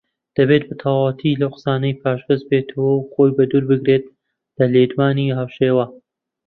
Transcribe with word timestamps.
دەبێت 0.37 0.63
بەتەواوەتی 0.69 1.39
لەو 1.41 1.51
قسانەی 1.55 1.99
پاشگەزبێتەوە 2.01 2.91
و 2.93 3.05
خۆی 3.11 3.31
بە 3.37 3.43
دوور 3.51 3.65
بگرێت 3.69 4.05
لە 4.57 4.65
لێدوانی 4.73 5.35
هاوشێوە 5.37 5.85